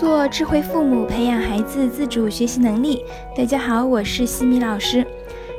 [0.00, 3.04] 做智慧父母，培养孩子自主学习能力。
[3.36, 5.06] 大家好，我是西米老师。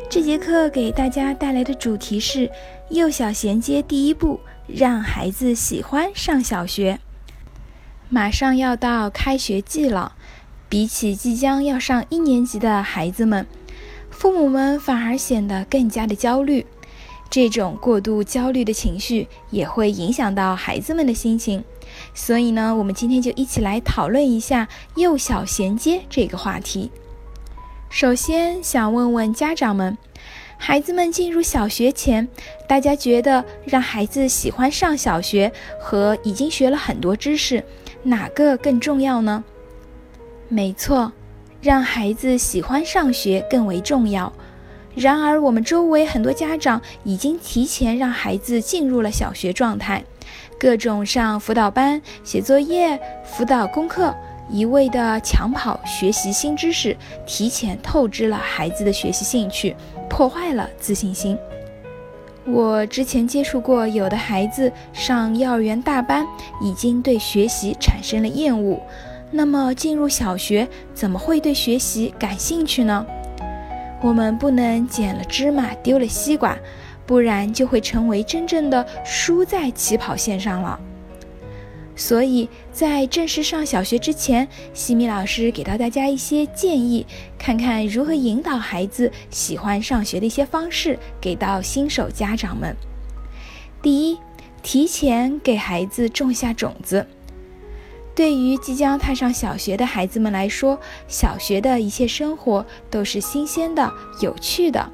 [0.09, 2.49] 这节课给大家带来的主题是
[2.89, 6.99] 幼小衔接第一步，让孩子喜欢上小学。
[8.09, 10.13] 马上要到开学季了，
[10.67, 13.45] 比起即将要上一年级的孩子们，
[14.09, 16.65] 父母们反而显得更加的焦虑。
[17.29, 21.63] 这种过度焦虑的情绪也会影响到孩子们的心情，
[22.13, 26.91] 所以呢，我们今天就一起来讨论一下幼小衔接这个话题。
[27.89, 29.97] 首先想问问家长们，
[30.57, 32.27] 孩子们进入小学前，
[32.67, 37.63] 大家觉得让孩子喜欢上小学和已经学了很多知识，
[38.03, 39.43] 哪个更重要呢？
[40.47, 41.11] 没错，
[41.61, 44.31] 让孩子喜欢上学更为重要。
[44.93, 50.03] 然而，我们周围很多家长已经提前让孩子进入了小学状态，
[50.61, 54.15] 各种上辅导班、写作业、辅导功课，
[54.47, 59.75] 一味的抢跑学习新知识，提前透支了孩子的学习兴趣，
[60.07, 61.35] 破坏了自信心。
[62.45, 66.27] 我之前接触过，有的孩子上幼儿园大班，
[66.61, 68.79] 已经对学习产生了厌恶，
[69.31, 73.03] 那么进入小学，怎么会对学习感兴趣呢？
[73.99, 76.55] 我们不能捡了芝麻丢了西瓜，
[77.11, 80.79] 不然就会成为真正的输在起跑线上了。
[81.93, 87.05] 所以在正式上小学之前，西米老师给到大家一些建议，
[87.37, 92.73] 看看如何引导孩子喜欢上学的一些方式，给到新手家长们。
[93.81, 94.17] 第一，
[94.63, 97.05] 提前给孩子种下种子。
[98.15, 104.89] 对于即将踏上小学的孩子们来说，小学的一切生活都是新鲜的、有趣的。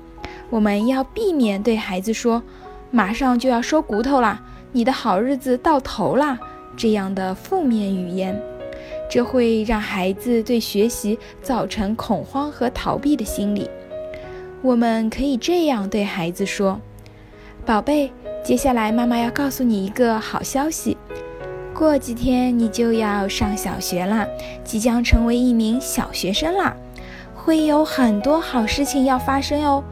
[0.50, 2.42] 我们要避免对孩子说
[2.90, 6.40] “马上就要收骨头啦，你的好日子到头啦”
[6.78, 8.40] 这样的负面语言，
[9.10, 13.70] 这会让孩子对学习造成恐慌和逃避的心理。
[14.62, 16.80] 我们可以这样对孩子说
[17.66, 18.12] ：“宝贝，
[18.44, 20.96] 接下来妈妈要告诉你一个好消息。”
[21.74, 24.28] 过几天你就要上小学啦，
[24.64, 26.76] 即将成为一名小学生啦，
[27.36, 29.84] 会有很多好事情要发生哦。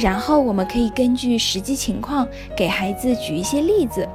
[0.00, 2.26] 然后我们可以根据实际情况
[2.56, 4.08] 给孩子举一些例子，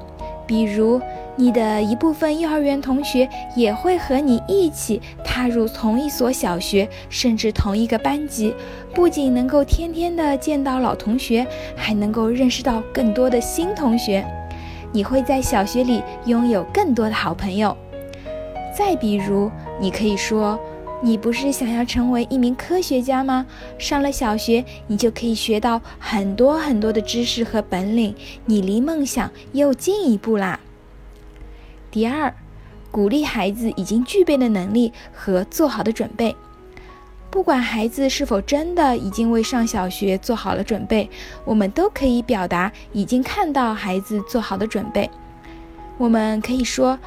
[0.47, 1.01] 比如
[1.35, 8.53] 你的一部分幼儿园同学也会和你一起踏入同一所小学，甚至同一个班级，
[8.93, 11.45] 不仅能够天天的见到老同学，
[11.75, 14.25] 还能够认识到更多的新同学。
[14.91, 17.75] 你会在小学里拥有更多的好朋友。
[18.77, 20.57] 再比如，你可以说
[21.05, 23.45] ：“你不是想要成为一名科学家吗？
[23.77, 28.15] 上了小学，你就可以学到很多很多的知识和本领，
[28.45, 30.61] 你离梦想又近一步啦。”
[31.91, 32.33] 第二，
[32.89, 36.33] 鼓励孩子已经具备的能力和做好的准备。
[37.29, 41.09] 不管孩子是否真的已经为上小学做好了准备，
[41.43, 45.09] 我们都可以表达已经看到孩子做好的准备。
[45.97, 46.97] 我们可以说：“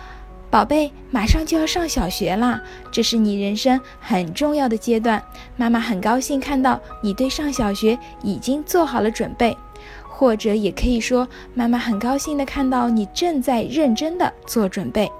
[0.50, 5.22] 宝贝，马上就要上小学啦，这是你人生很重要的阶段。
[5.56, 9.56] 妈妈很高兴看到你对上小学已经做好了准备。”
[10.08, 15.12] 或者也可以说：“妈妈很高兴的看到你正在认真的做准备。”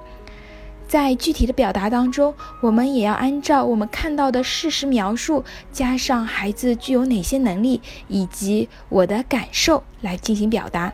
[0.89, 2.33] 在具体的表达当中，
[2.63, 10.91] 我们也要按照我们看到的事实描述，加上孩子具有哪些能力以及我的感受来进行表达。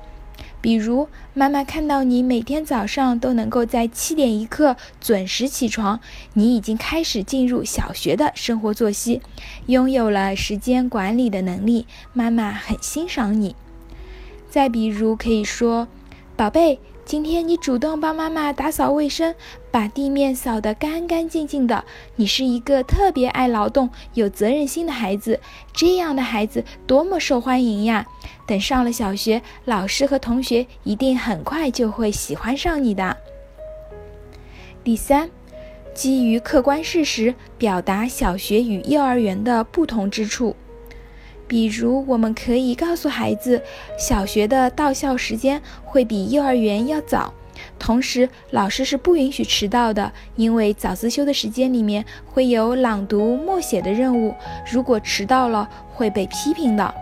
[0.63, 5.99] 比如，妈妈看到你每天早上都能够在七点一刻准时起床，
[6.35, 9.21] 你已经开始进入小学的生活作息，
[9.67, 13.57] 拥有了时间管理的能力，妈妈很欣赏你。
[14.49, 15.89] 再比如，可以说，
[16.37, 16.79] 宝贝。
[17.13, 19.35] 今天你主动帮妈妈打扫卫生，
[19.71, 21.85] 把地面扫得干干净净的。
[22.17, 25.39] 你是一个特别爱劳动、有责任心的孩子，
[25.75, 28.07] 这样的孩子多么受欢迎呀！
[28.47, 33.15] 等上了小学，老师和同学一定很快就会喜欢上你的。
[34.83, 35.29] 第三，
[35.93, 40.57] 基于客观事实表达小学与幼儿园的不同之处。
[41.53, 43.61] 比如，我们可以告诉孩子，
[43.99, 47.31] 小学的到校时间会比幼儿园要早，
[47.79, 54.35] 同时老师是不允许迟到的，因为早自修的时间里面会有朗读、默写的任务，
[54.73, 56.95] 如果迟到了会被批评的。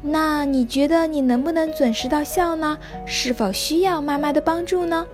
[0.00, 2.78] 那你觉得你能不能准时到校呢？
[3.04, 5.06] 是否需要妈妈的帮助呢？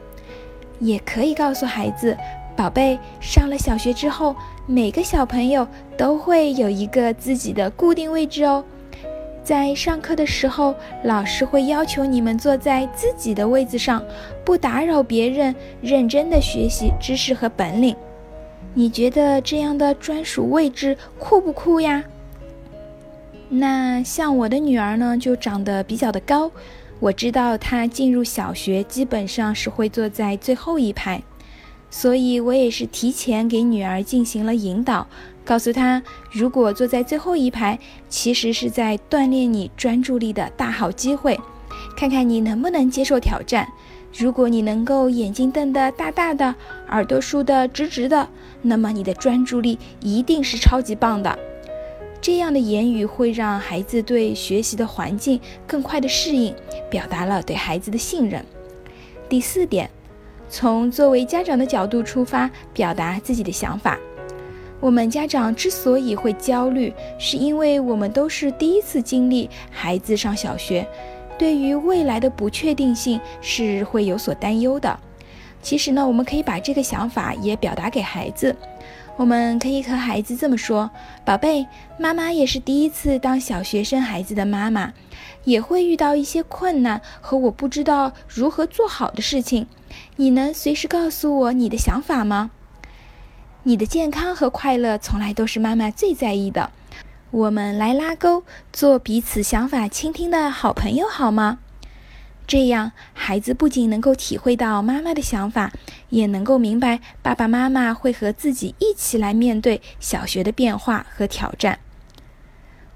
[0.78, 2.16] 也可以告诉孩子，
[2.54, 5.66] 宝贝，上了小学之后，每个小朋友
[5.96, 8.64] 都会有一个自己的固定位置哦。
[9.46, 14.04] 在上课的时候，老师会要求你们坐在自己的位子上，
[14.44, 17.94] 不打扰别人，认真的学习知识和本领。
[18.74, 22.02] 你觉得这样的专属位置酷不酷呀？
[23.48, 26.50] 那像我的女儿呢，就长得比较的高。
[26.98, 31.22] 我知道她进入小学基本上是会坐在最后一排，
[31.98, 35.06] 所以我也是提前给女儿进行了引导，
[35.46, 37.78] 告诉她，如果坐在最后一排，
[38.10, 41.40] 其实是在锻炼你专注力的大好机会，
[41.96, 43.66] 看看你能不能接受挑战。
[44.14, 46.54] 如果你能够眼睛瞪得大大的，
[46.90, 48.28] 耳朵竖得直直的，
[48.60, 51.38] 那么你的专注力一定是超级棒的。
[52.20, 56.54] 这样的言语会让孩子对学习的环境更快的适应，
[56.90, 58.44] 表达了对孩子的信任。
[59.30, 59.90] 第四点，
[60.48, 63.98] 从作为家长的角度出发，表达自己的想法。
[64.78, 70.86] 我们家长之所以会焦虑，是因为我们都是第一次经历孩子上小学。
[71.38, 74.98] 对于未来的不确定性是会有所担忧的。
[75.62, 78.54] 其实呢，我们可以把这个想法也表达给孩子。
[79.16, 80.90] 我们可以和孩子这么说
[81.24, 81.66] ：“宝贝，
[81.98, 84.92] 妈妈也是第一次当小学生孩子的妈妈，
[85.44, 89.66] 也会遇到一些困难和我不知道如何做好的事情。
[90.16, 92.50] 你能随时告诉我你的想法吗？
[93.64, 96.70] 你的健康和快乐从来都是妈妈最在意的。”
[97.32, 101.58] 我们来拉钩，做彼此想法倾听的好朋友，好吗？
[102.46, 105.72] 这样，孩子不仅能够体会到妈妈的想法，
[106.08, 111.80] 也能够明白爸爸妈妈会和自己一起来面对小学的变化和挑战。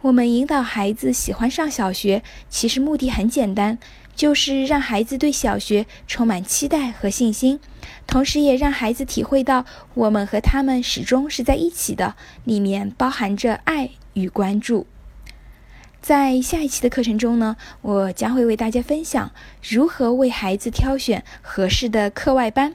[0.03, 3.79] 我们引导孩子喜欢上小学，其实目的很简单，
[4.15, 7.61] 就是让孩子对小学充满期待和信心，
[8.07, 9.65] 同时也让孩子体会到
[9.95, 13.91] 我们和他们始终是在一起的，里面包含着爱。
[14.15, 14.89] 与关注，
[16.03, 19.31] 在下一期的课程中呢，我将会为大家分享
[19.63, 22.75] 如何为孩子挑选合适的课外班。